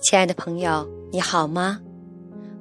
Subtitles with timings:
[0.00, 1.78] 亲爱的朋友，你好吗？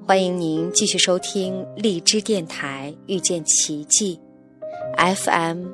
[0.06, 4.20] 欢迎您继续收听荔枝电台遇见奇迹
[4.98, 5.68] ，FM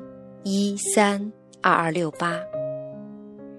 [0.44, 2.38] 一三二二六八。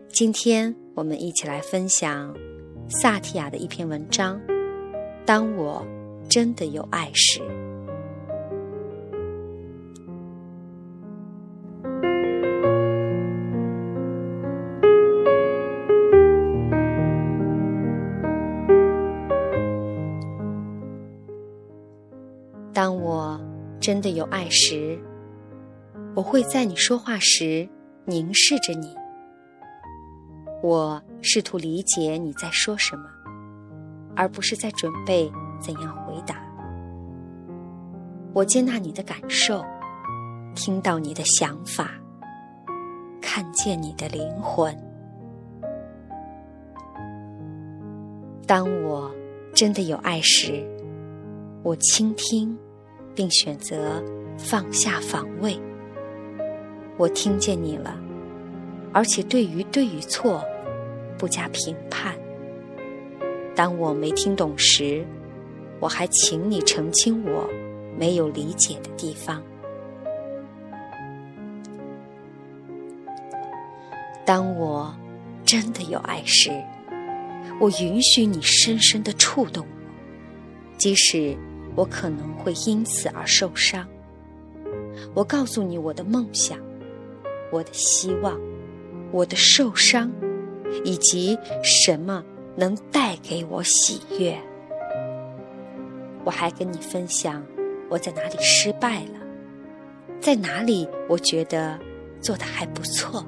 [0.09, 2.33] 今天我们一起来分享
[2.87, 4.39] 萨提亚的一篇文章：
[5.25, 5.85] 当我
[6.29, 7.41] 真的有爱时。
[23.87, 24.99] 真的有爱时，
[26.13, 27.65] 我会在你说话时
[28.03, 28.93] 凝视着你。
[30.61, 33.05] 我试图理解你在说什么，
[34.13, 35.31] 而不是在准备
[35.61, 36.35] 怎样回答。
[38.33, 39.63] 我接纳你的感受，
[40.53, 41.91] 听到你的想法，
[43.21, 44.77] 看见你的灵魂。
[48.45, 49.09] 当我
[49.55, 50.61] 真的有爱时，
[51.63, 52.53] 我倾听。
[53.17, 53.99] 并选择
[54.37, 55.59] 放下防卫。
[56.97, 57.99] 我听见你了，
[58.93, 60.43] 而且对于对与错
[61.17, 62.15] 不加评判。
[63.55, 65.03] 当我没听懂时，
[65.79, 67.49] 我还请你澄清我
[67.97, 69.41] 没有理解的地方。
[74.23, 74.95] 当我
[75.43, 76.51] 真的有爱时，
[77.59, 81.35] 我允许你深深的触动我，即使。
[81.77, 83.87] 我可能会因此而受伤。
[85.13, 86.57] 我告诉你我的梦想，
[87.51, 88.35] 我的希望，
[89.11, 90.11] 我的受伤，
[90.83, 92.25] 以及什么
[92.55, 94.35] 能带给我喜悦。
[96.25, 97.45] 我还跟你分享
[97.89, 99.19] 我在哪里失败了，
[100.19, 101.79] 在哪里我觉得
[102.19, 103.23] 做的还不错。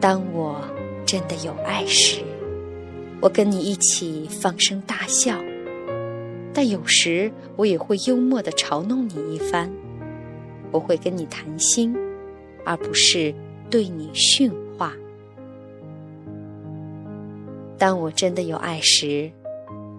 [0.00, 0.58] 当我
[1.04, 2.22] 真的有爱时，
[3.20, 5.36] 我跟你一起放声大笑。
[6.52, 9.70] 但有时我也会幽默的嘲弄你一番，
[10.72, 11.96] 我会跟你谈心，
[12.64, 13.34] 而不是
[13.70, 14.92] 对你训话。
[17.78, 19.30] 当我真的有爱时，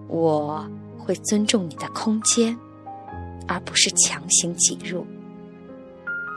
[0.08, 0.64] 我
[0.98, 2.56] 会尊重你的空间，
[3.48, 5.06] 而不是强行挤入。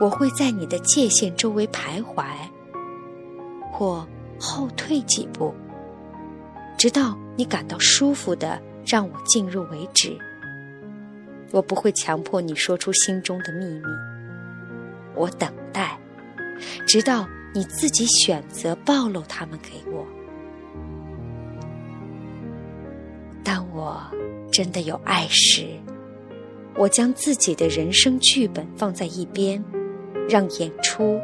[0.00, 2.24] 我会在你的界限周围徘徊，
[3.70, 4.06] 或
[4.40, 5.54] 后退几步，
[6.76, 8.60] 直到你感到舒服的。
[8.86, 10.16] 让我进入为止。
[11.52, 13.84] 我不会强迫你说出心中的秘密。
[15.14, 15.98] 我等待，
[16.86, 20.06] 直到你自己选择暴露他们给我。
[23.42, 23.98] 当我
[24.52, 25.66] 真的有爱时，
[26.74, 29.64] 我将自己的人生剧本放在一边，
[30.28, 31.18] 让演出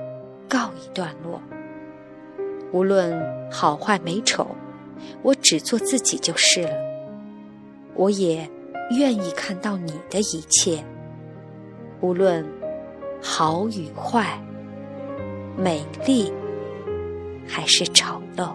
[0.48, 1.42] 告一段落。
[2.72, 3.20] 无论
[3.50, 4.46] 好坏美丑，
[5.22, 6.91] 我只做自己就是了。
[7.94, 8.48] 我也
[8.98, 10.84] 愿意看到你的一切，
[12.00, 12.46] 无论
[13.20, 14.40] 好与坏，
[15.56, 16.32] 美丽
[17.46, 18.54] 还是丑陋。